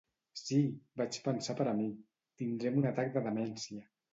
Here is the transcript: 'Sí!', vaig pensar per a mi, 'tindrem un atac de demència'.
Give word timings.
'Sí!', 0.39 0.61
vaig 1.01 1.19
pensar 1.27 1.55
per 1.61 1.67
a 1.73 1.75
mi, 1.81 1.91
'tindrem 2.43 2.83
un 2.83 2.91
atac 2.93 3.17
de 3.19 3.25
demència'. 3.29 3.89